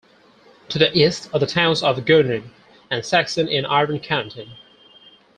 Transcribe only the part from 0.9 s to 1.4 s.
east are